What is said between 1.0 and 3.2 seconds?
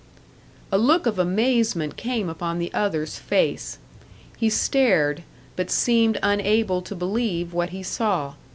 of amazement came upon the other's